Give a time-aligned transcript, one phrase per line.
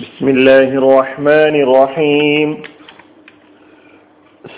[0.00, 2.48] بسم الله الرحمن الرحيم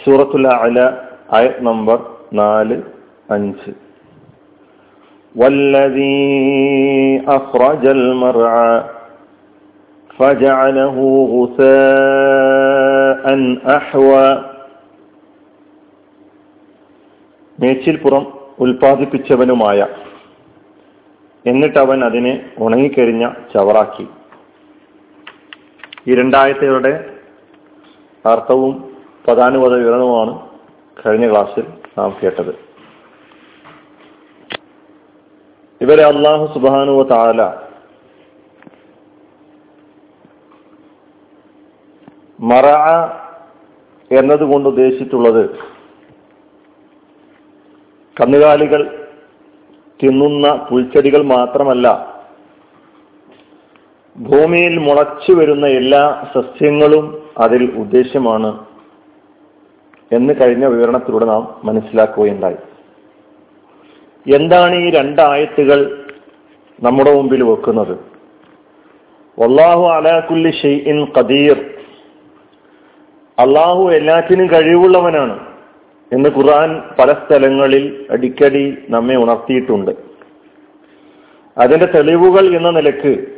[0.04, 0.86] سورة الأعلى
[1.34, 1.98] آية نمبر
[2.34, 2.82] 4
[3.28, 3.74] 5
[5.34, 8.74] والذي أخرج المرعى
[10.18, 10.96] فجعله
[11.34, 13.24] غثاء
[13.76, 14.28] أحوى
[17.58, 18.24] മേച്ചിൽപ്പുറം
[18.58, 19.78] ഉൽപ്പാദിപ്പിച്ചവനുമായ
[21.44, 24.06] എന്നിട്ട് അവൻ അതിനെ ഉണങ്ങിക്കരിഞ്ഞ ചവറാക്കി
[26.07, 26.93] ഈ രണ്ടായത്തയുടെ
[28.25, 28.73] അർത്ഥവും
[29.25, 30.33] പ്രധാനപത വിവരണവുമാണ്
[31.01, 31.65] കഴിഞ്ഞ ക്ലാസ്സിൽ
[31.97, 32.53] നാം കേട്ടത്.
[35.81, 37.41] ഇവരെ അള്ളാഹു സുബാനുവ താല
[42.39, 42.67] മറ
[44.11, 45.43] എന്നതുകൊണ്ട് ഉദ്ദേശിച്ചിട്ടുള്ളത്
[48.17, 48.81] കന്നുകാലികൾ
[49.99, 51.87] തിന്നുന്ന പുൽച്ചെടികൾ മാത്രമല്ല
[54.17, 58.65] ഭൂമിയിൽ മുളച്ചു വരുന്ന എല്ലാ സസ്യങ്ങളും അതിൽ ഉദ്ദേശ്യമാണ്
[60.11, 62.55] എന്ന് കഴിഞ്ഞ വിവരണത്തിലൂടെ നാം മനസ്സിലാക്കുകയുണ്ടായി.
[64.35, 66.05] എന്താണ് ഈ രണ്ടായത്തുകൾ
[66.83, 67.97] നമ്മുടെ മുമ്പിൽ വെക്കുന്നത്?
[69.39, 71.57] വല്ലാഹു അലാകുല്ലി ഷെയ്ഇൻ ഖദീർ.
[73.39, 75.39] അള്ളാഹു എല്ലാറ്റിനും കഴിവുള്ളവനാണ്
[76.13, 79.91] എന്ന് ഖുർആൻ പല സ്ഥലങ്ങളിൽ അടിക്കടി നമ്മെ ഉണർത്തിയിട്ടുണ്ട്.
[81.57, 83.32] അതിന്റെ തെളിവുകൾ എന്ന നിലയ്ക്ക്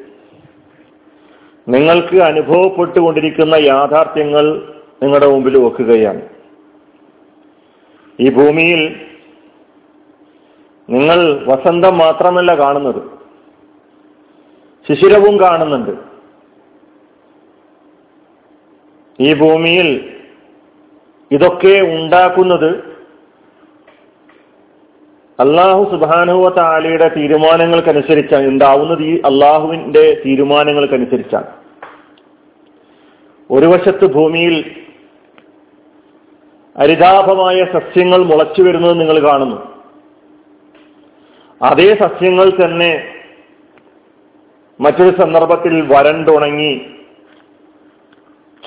[1.68, 6.30] നിങ്ങൾക്ക് അനുഭവപ്പെട്ടുകൊണ്ടിരിക്കുന്ന യാഥാർത്ഥ്യങ്ങൾ നിങ്ങളുടെ മുമ്പിൽ വെക്കുകയാണ്.
[8.20, 9.06] ഈ ഭൂമിയിൽ
[10.90, 13.02] നിങ്ങൾ വസന്തം മാത്രമല്ല കാണുന്നത്.
[14.88, 15.92] ശിശിരവും കാണുന്നുണ്ട്.
[19.20, 20.18] ഈ ഭൂമിയിൽ
[21.32, 22.95] ഇതൊക്കെ ഉണ്ടാക്കുന്നത്
[25.39, 31.47] അള്ളാഹു സുബാനുവ താലിയുടെ തീരുമാനങ്ങൾക്കനുസരിച്ചാണ് ഉണ്ടാവുന്നത് ഈ അള്ളാഹുവിന്റെ തീരുമാനങ്ങൾക്കനുസരിച്ചാണ്.
[33.52, 34.75] ഒരു വശത്ത് ഭൂമിയിൽ
[36.80, 39.57] ഹരിതാഭമായ സസ്യങ്ങൾ മുളച്ചു വരുന്നത് നിങ്ങൾ കാണുന്നു.
[41.62, 42.91] അതേ സസ്യങ്ങൾ തന്നെ
[44.81, 46.74] മറ്റൊരു സന്ദർഭത്തിൽ വരണ്ടുണങ്ങി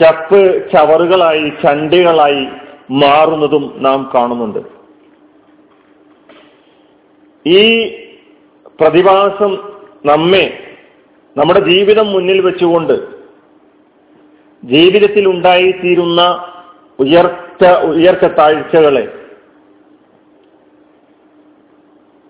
[0.00, 2.48] ചപ്പ് ചവറുകളായി ചണ്ടികളായി
[2.90, 4.77] മാറുന്നതും നാം കാണുന്നുണ്ട്.
[7.52, 7.64] ഈ
[8.80, 9.52] പ്രതിഭാസം
[10.04, 10.44] നമ്മെ
[11.36, 12.96] നമ്മുടെ ജീവിതം മുന്നിൽ വെച്ചുകൊണ്ട്
[14.62, 16.20] ജീവിതത്തിൽ ഉണ്ടായിത്തീരുന്ന
[16.98, 19.04] ഉയർച്ച ഉയർച്ച താഴ്ചകളെ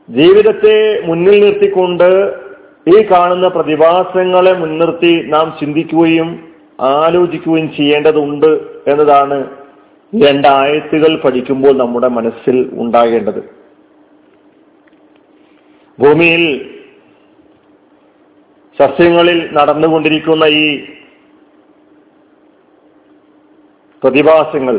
[0.09, 2.09] ജീവിതത്തെ മുന്നിൽ നിർത്തിക്കൊണ്ട്
[2.93, 6.28] ഈ കാണുന്ന പ്രതിഭാസങ്ങളെ മുൻനിർത്തി നാം ചിന്തിക്കുകയും
[6.95, 8.51] ആലോചിക്കുകയും ചെയ്യേണ്ടതുണ്ട്
[8.91, 9.39] എന്നതാണ്
[10.12, 13.41] രണ്ടായത്തുകൾ പഠിക്കുമ്പോൾ നമ്മുടെ മനസ്സിൽ ഉണ്ടാകേണ്ടത്.
[15.98, 16.42] ഭൂമിയിൽ
[18.78, 20.66] സസ്യങ്ങളിൽ നടന്നുകൊണ്ടിരിക്കുന്ന ഈ
[24.03, 24.76] പ്രതിഭാസങ്ങൾ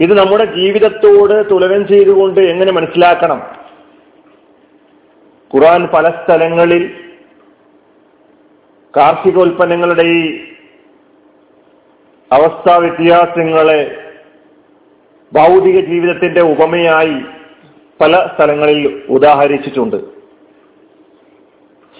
[0.00, 3.40] ഇത് നമ്മുടെ ജീവിതത്തോട് തുലനം ചെയ്തുകൊണ്ട് എങ്ങനെ മനസ്സിലാക്കണം?
[5.50, 6.82] ഖുറാൻ പല സ്ഥലങ്ങളിൽ
[8.94, 10.22] കാർഷികോൽപ്പന്നങ്ങളുടെ ഈ
[12.30, 13.80] അവസ്ഥാ വ്യത്യാസങ്ങളെ
[15.32, 17.18] ഭൗതിക ജീവിതത്തിന്റെ ഉപമയായി
[18.00, 19.96] പല സ്ഥലങ്ങളിൽ ഉദാഹരിച്ചിട്ടുണ്ട്.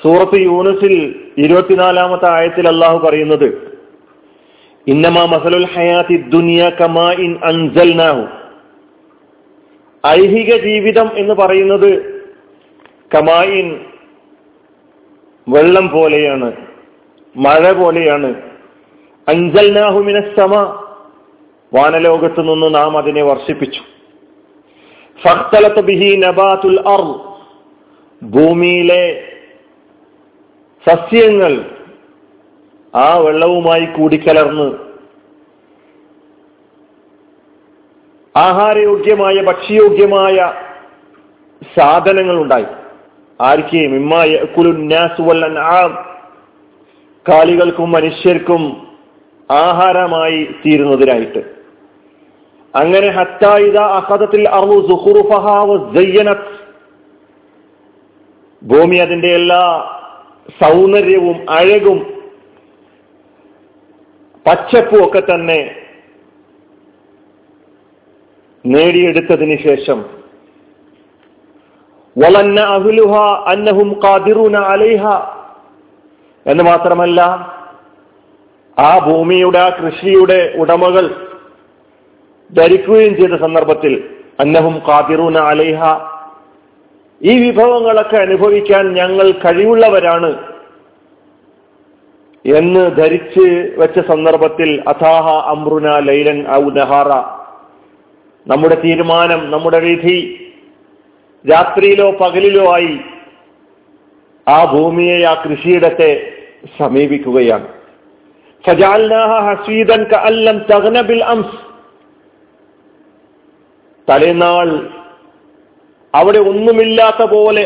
[0.03, 3.78] സൂറത്ത് യൂനുസിൽ ഇരുപത്തിനാലാമത്തെ ആയത്തിൽ അള്ളാഹു പറയുന്നത്
[4.86, 8.26] ഇന്നമാ മസലുൽ ഹയാത്തി ദുനിയ കമാ ഇൻ അൻസൽനാഹു.
[10.06, 12.22] ഐഹിക ജീവിതം എന്ന് പറയുന്നത്
[13.14, 13.80] കമായിൻ
[15.48, 16.53] വെള്ളം പോലെയാണ്
[17.36, 18.42] മഴ പോലെയാണ്.
[19.28, 20.54] അഞ്ചൽനാഹുമിനെ സമ
[21.74, 23.80] വാനലോകത്ത് നിന്ന് നാം അതിനെ വർഷിപ്പിച്ചു.
[25.81, 26.16] ബിഹി
[28.22, 29.05] ഭൂമിയിലെ
[30.87, 31.53] സസ്യങ്ങൾ
[32.94, 34.69] ആ വെള്ളവുമായി കൂടിക്കലർന്ന്
[38.34, 40.37] ആഹാരയോഗ്യമായ ഭക്ഷ്യയോഗ്യമായ
[41.77, 42.66] സാധനങ്ങൾ ഉണ്ടായി
[43.41, 43.77] ആർക്ക്
[47.27, 48.63] കാലികൾക്കും മനുഷ്യർക്കും
[49.51, 51.61] ആഹാരമായി തീരുന്നതിനായിട്ട്.
[52.74, 53.09] അങ്ങനെ
[58.63, 59.63] ഭൂമി അതിന്റെ എല്ലാ
[60.63, 61.98] സൗന്ദര്യവും അഴകും
[64.47, 65.60] പച്ചപ്പും ഒക്കെ തന്നെ
[68.65, 69.98] നേടിയെടുത്തതിന് ശേഷം
[72.16, 73.15] വളന്ന അഹുലുഹ
[73.47, 75.04] അന്നഹും കാതിറൂന അലൈഹ.
[76.47, 77.21] എന്ന് മാത്രമല്ല
[78.77, 81.07] ആ ഭൂമിയുടെ ആ കൃഷിയുടെ ഉടമകൾ
[82.54, 84.10] ധരിക്കുകയും ചെയ്ത സന്ദർഭത്തിൽ
[84.41, 85.83] അന്നഹും കാതിറൂന അലൈഹ.
[87.22, 90.53] ഈ വിഭവങ്ങളൊക്കെ അനുഭവിക്കാൻ ഞങ്ങൾ കഴിവുള്ളവരാണ്.
[92.47, 97.09] എന്ന് ധരിച്ച് വെച്ച സന്ദർഭത്തിൽ അഥാഹ അമ്രുന ലൈലൻ ഔ നഹാറ.
[98.47, 100.39] നമ്മുടെ തീരുമാനം നമ്മുടെ വിധി
[101.53, 102.98] രാത്രിയിലോ പകലിലോ ആയി
[104.48, 106.33] ആ ഭൂമിയെ ആ കൃഷിയിടത്തെ
[106.78, 107.69] സമീപിക്കുകയാണ്.
[114.09, 114.91] തലേനാൾ
[116.15, 117.65] അവിടെ ഒന്നുമില്ലാത്ത പോലെ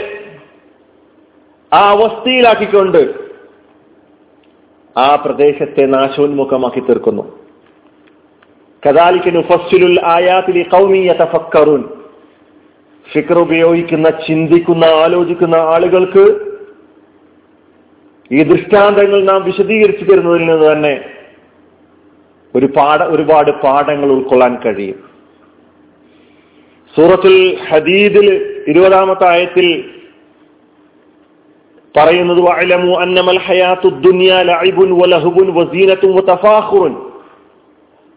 [1.73, 3.15] ആ അവസ്ഥയിലാക്കിക്കൊണ്ട്
[4.99, 7.23] ആ പ്രദേശത്തെ നാശോന്മുഖമാക്കി തീർക്കുന്നു.
[8.89, 11.85] കദാലിക്ക് നുഫസ്സുലുൽ ആയാത്തിലെ കൗമിയ തഫക്കറുൻ
[13.13, 16.25] ഫിക്ർ ഉപയോഗിക്കുന്ന ചിന്തിക്കുന്ന ആലോചിക്കുന്ന ആളുകൾക്ക്
[18.31, 20.95] ഈ ദൃഷ്ടാന്തങ്ങൾ നാം വിശദീകരിച്ചു തരുന്നതിൽ നിന്ന് തന്നെ
[22.55, 25.16] ഒരു പാഠ ഒരുപാട് പാഠങ്ങൾ ഉൾക്കൊള്ളാൻ കഴിയും.
[26.97, 27.39] സൂറത്തുൽ
[27.69, 28.29] ഹദീദിൽ
[28.69, 29.67] ഇരുപതാമത്തെ ആയത്തിൽ
[31.95, 32.93] പറയുന്നത് വഅലമു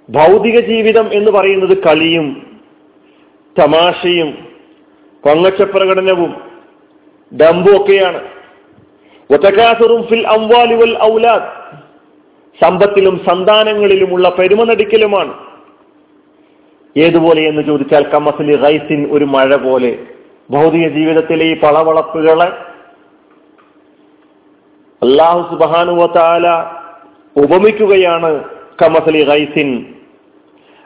[0.10, 2.28] ഭൗതിക ജീവിതം എന്ന് പറയുന്നത് കളിയും
[3.56, 4.30] തമാശയും
[5.26, 6.32] പങ്കച്ച പ്രകടനവും
[7.32, 8.20] ഡമ്പും ഒക്കെയാണ്
[10.10, 11.48] ഫിൽ അംവാലി വൽ ഔലാദ്
[12.60, 15.34] സമ്പത്തിലും സന്താനങ്ങളിലുമുള്ള പെരുമ നടിക്കലുമാണ്.
[17.00, 19.98] ഏതുപോലെ എന്ന് ചോദിച്ചാൽ കമ്മസിലി റൈസിൻ ഒരു മഴ പോലെ.
[20.52, 22.70] ഭൗതിക ജീവിതത്തിലെ ഈ പളവളപ്പുകളെ
[25.02, 26.48] അള്ളാഹു സുബാനുവല
[27.46, 28.44] ഉപമിക്കുകയാണ്
[28.82, 29.86] കമസലി റൈസിൻ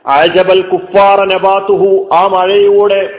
[0.06, 3.10] അജബൽ കുഫാറ നബാത്തുഹു ആ മഴയിലൂടെ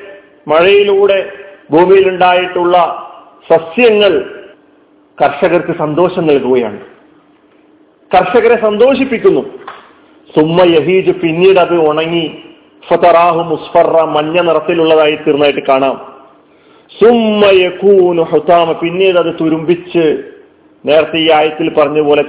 [0.48, 1.32] മഴയിലൂടെ
[1.70, 2.76] ഭൂമിയിലുണ്ടായിട്ടുള്ള
[3.52, 4.40] സസ്യങ്ങൾ
[5.22, 6.80] കർഷകർക്ക് സന്തോഷം നൽകുകയാണ്.
[8.14, 9.40] കർഷകരെ സന്തോഷിപ്പിക്കുന്നു.
[10.36, 12.43] സുമ്മ യഹീജ് പിന്നീട് അത് ഉണങ്ങി
[12.88, 16.14] ഫതറാഹു മുസ്ഫറ മഞ്ഞ നിറത്തിലുള്ളതായി തീർന്നതായിട്ട് കാണാം.
[17.00, 20.22] സുമ്മയക്കൂനു ഹുതാമ പിന്നീട് അത് തുരുമ്പിച്ച്
[20.86, 22.22] നേരത്തെ ഈ ആയത്തിൽ പറഞ്ഞ പോലെ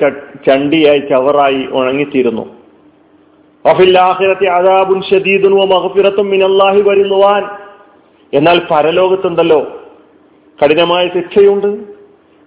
[0.47, 2.55] ചണ്ടിയായി ചവറായി ഉണങ്ങിത്തീരുന്നു.
[4.49, 5.53] അതാബുൻ ഷദീദുൻ
[6.21, 7.49] മിനല്ലാഹി വരുന്നുവാൻ
[8.33, 9.81] എന്നാൽ പരലോകത്തുണ്ടല്ലോ.
[10.63, 11.77] കഠിനമായ ശിക്ഷയുണ്ട്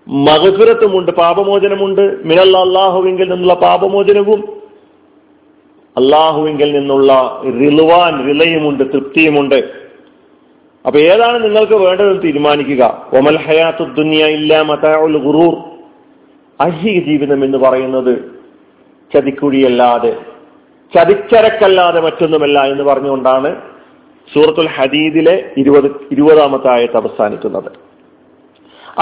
[0.08, 2.24] മഹഫിറത്തുമുണ്ട് പാപമോചനമുണ്ട്.
[2.24, 4.57] മിനല്ല അള്ളാഹുവിങ്കിൽ നിന്നുള്ള പാപമോചനവും
[5.98, 9.58] അള്ളാഹുവിങ്കിൽ നിന്നുള്ള റിലുവാൻ വിലയുമുണ്ട് തൃപ്തിയുമുണ്ട്.
[10.86, 13.06] അപ്പൊ ഏതാണ് നിങ്ങൾക്ക് വേണ്ടതെന്ന് തീരുമാനിക്കുക?
[13.12, 15.54] ഒമൽ ഹയാത്തു ദുനിയ ഇല്ല മതാഉൽ ഗുറൂർ.
[16.62, 18.14] ഐഹിക ജീവിതം എന്ന് പറയുന്നത്
[19.14, 20.16] ചതിക്കുഴിയല്ലാതെ
[20.96, 23.56] ചതിച്ചരക്കല്ലാതെ മറ്റൊന്നുമല്ല എന്ന് പറഞ്ഞുകൊണ്ടാണ്
[24.34, 27.87] സൂറത്തുൽ ഹദീദിലെ ഇരുപത് ഇരുപതാമത്തെ ആയത്ത് അവസാനിക്കുന്നത്.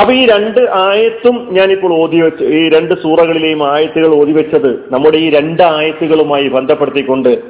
[0.00, 5.31] അപ്പൊ ഈ രണ്ട് ആയത്തും ഞാനിപ്പോൾ ഓതി വെച്ച് ഈ രണ്ട് സൂറകളിലെയും ആയത്തുകൾ ഓതി വെച്ചത് നമ്മുടെ ഈ
[5.31, 7.43] രണ്ട് ആയത്തുകളുമായി ബന്ധപ്പെടുത്തിക്കൊണ്ട്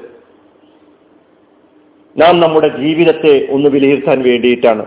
[2.16, 4.87] നാം നമ്മുടെ ജീവിതത്തെ ഒന്ന് വിലയിരുത്താൻ വേണ്ടിയിട്ടാണ്.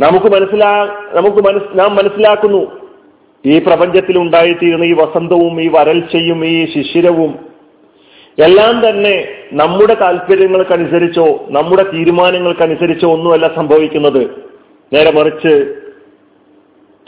[0.00, 2.84] നമുക്ക് മനസ്സിലാ നമുക്ക് മനസ് നാം മനസ്സിലാക്കുന്നു.
[3.46, 7.38] ഈ പ്രപഞ്ചത്തിൽ ഉണ്ടായിത്തീരുന്ന ഈ വസന്തവും ഈ വരൾച്ചയും ഈ ശിശിരവും
[8.42, 14.43] എല്ലാം തന്നെ നമ്മുടെ താല്പര്യങ്ങൾക്കനുസരിച്ചോ നമ്മുടെ തീരുമാനങ്ങൾക്കനുസരിച്ചോ ഒന്നുമല്ല സംഭവിക്കുന്നത്.
[14.94, 15.52] നേരെ മറിച്ച്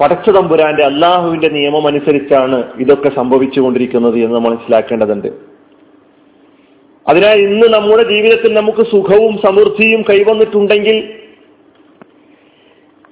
[0.01, 5.29] പടച്ചതമ്പുരാന്റെ അള്ളാഹുവിന്റെ നിയമം അനുസരിച്ചാണ് ഇതൊക്കെ സംഭവിച്ചുകൊണ്ടിരിക്കുന്നത് എന്ന് നമ്മൾ മനസ്സിലാക്കേണ്ടതുണ്ട്.
[7.07, 10.99] അതിനാൽ ഇന്ന് നമ്മുടെ ജീവിതത്തിൽ നമുക്ക് സുഖവും സമൃദ്ധിയും കൈവന്നിട്ടുണ്ടെങ്കിൽ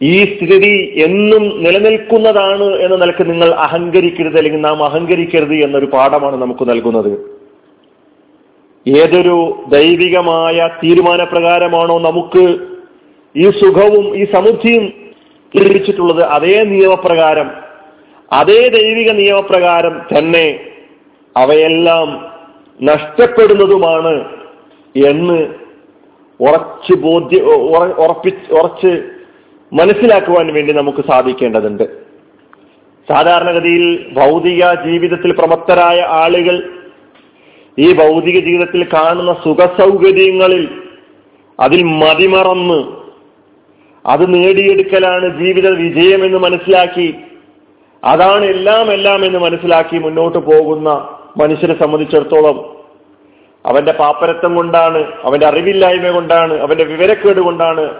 [0.03, 0.75] ഈ സ്ഥിതി
[1.07, 7.13] എന്നും നിലനിൽക്കുന്നതാണ് എന്ന നിലയ്ക്ക് നിങ്ങൾ അഹങ്കരിക്കരുത് അല്ലെങ്കിൽ നാം അഹങ്കരിക്കരുത് എന്നൊരു പാഠമാണ് നമുക്ക് നൽകുന്നത്.
[8.87, 9.37] ഏതൊരു
[9.69, 12.45] ദൈവികമായ തീരുമാനപ്രകാരമാണോ നമുക്ക്
[13.37, 14.93] ഈ സുഖവും ഈ സമൃദ്ധിയും
[15.57, 17.51] ലഭിച്ചിട്ടുള്ളത് അതേ നിയമപ്രകാരം
[18.33, 20.61] അതേ ദൈവിക നിയമപ്രകാരം തന്നെ
[21.37, 22.33] അവയെല്ലാം
[22.83, 24.15] നഷ്ടപ്പെടുന്നതുമാണ്
[25.07, 25.47] എന്ന്
[26.41, 27.41] ഉറച്ച് ബോധ്യ
[27.99, 28.93] ഉറപ്പി ഉറച്ച്
[29.73, 31.85] മനസ്സിലാക്കുവാൻ വേണ്ടി നമുക്ക് സാധിക്കേണ്ടതുണ്ട്.
[33.09, 36.57] സാധാരണഗതിയിൽ ഭൗതിക ജീവിതത്തിൽ പ്രമത്തരായ ആളുകൾ
[37.79, 40.69] ഈ ഭൗതിക ജീവിതത്തിൽ കാണുന്ന സുഖസൗകര്യങ്ങളിൽ
[41.61, 43.04] അതിൽ മതിമറന്ന്
[44.07, 47.15] അത് നേടിയെടുക്കലാണ് ജീവിത വിജയം എന്ന് മനസ്സിലാക്കി.
[48.05, 52.75] അതാണ് എല്ലാം എല്ലാം എന്ന് മനസ്സിലാക്കി മുന്നോട്ട് പോകുന്ന മനുഷ്യരെ സംബന്ധിച്ചിടത്തോളം.
[53.67, 57.95] അവന്റെ പാപ്പരത്വം കൊണ്ടാണ് അവന്റെ അറിവില്ലായ്മ കൊണ്ടാണ് അവന്റെ വിവരക്കേട് കൊണ്ടാണ്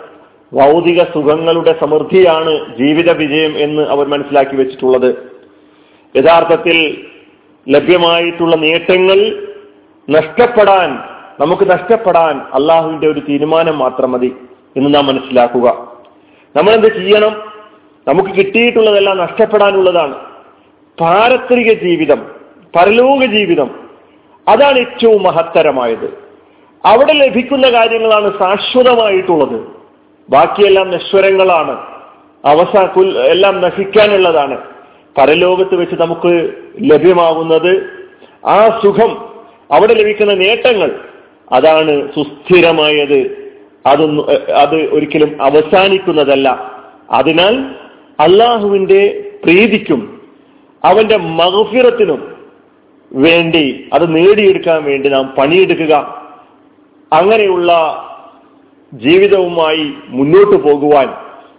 [0.55, 5.15] ഭൗതിക സുഖങ്ങളുടെ സമൃദ്ധിയാണ് ജീവിത വിജയം എന്ന് അവർ മനസ്സിലാക്കി വെച്ചിട്ടുള്ളത്.
[6.17, 7.05] യഥാർത്ഥത്തിൽ
[7.69, 9.49] ലഭ്യമായിട്ടുള്ള നേട്ടങ്ങൾ
[10.11, 10.99] നഷ്ടപ്പെടാൻ
[11.41, 14.35] നമുക്ക് നഷ്ടപ്പെടാൻ അള്ളാഹുവിന്റെ ഒരു തീരുമാനം മാത്രം മതി
[14.77, 15.94] എന്ന് നാം മനസ്സിലാക്കുക.
[16.57, 17.53] നമ്മൾ എന്ത് ചെയ്യണം?
[18.09, 20.15] നമുക്ക് കിട്ടിയിട്ടുള്ളതെല്ലാം നഷ്ടപ്പെടാനുള്ളതാണ്.
[21.01, 22.27] പാരത്രിക ജീവിതം
[22.77, 23.71] പരലോക ജീവിതം.
[24.49, 26.19] അതാണ് ഏറ്റവും മഹത്തരമായത്.
[26.87, 29.67] അവിടെ ലഭിക്കുന്ന കാര്യങ്ങളാണ് ശാശ്വതമായിട്ടുള്ളത്.
[30.31, 31.73] ബാക്കിയെല്ലാം നശ്വരങ്ങളാണ്.
[32.45, 32.95] അവസാ
[33.25, 34.59] എല്ലാം നശിക്കാനുള്ളതാണ്.
[35.19, 37.87] പരലോകത്ത് വെച്ച് നമുക്ക് ലഭ്യമാകുന്നത്
[38.47, 39.35] ആ സുഖം
[39.71, 41.01] അവിടെ ലഭിക്കുന്ന നേട്ടങ്ങൾ
[41.53, 43.44] അതാണ് സുസ്ഥിരമായത്.
[43.87, 44.27] അതൊന്നും
[44.57, 46.49] അത് ഒരിക്കലും അവസാനിക്കുന്നതല്ല.
[47.11, 47.65] അതിനാൽ
[48.21, 50.23] അള്ളാഹുവിന്റെ പ്രീതിക്കും
[50.85, 52.37] അവന്റെ മഹഫിറത്തിനും
[53.13, 55.95] വേണ്ടി അത് നേടിയെടുക്കാൻ വേണ്ടി നാം പണിയെടുക്കുക.
[57.13, 57.71] അങ്ങനെയുള്ള
[58.95, 61.09] ജീവിതവുമായി മുന്നോട്ടു പോകുവാൻ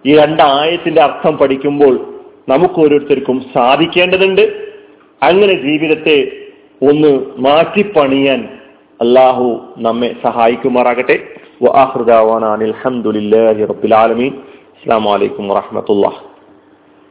[0.05, 4.67] ഈ രണ്ടായത്തിന്റെ അർത്ഥം പഠിക്കുമ്പോൾ നമുക്ക് ഓരോരുത്തർക്കും സാധിക്കേണ്ടതുണ്ട്.
[5.23, 6.31] അങ്ങനെ ജീവിതത്തെ
[6.89, 8.59] ഒന്ന് മാറ്റിപ്പണിയാൻ
[9.01, 11.35] അള്ളാഹു നമ്മെ സഹായിക്കുമാറാകട്ടെ.
[11.61, 14.33] وآخر دعوانا عن الحمد لله رب العالمين.
[14.79, 16.13] السلام عليكم ورحمة الله.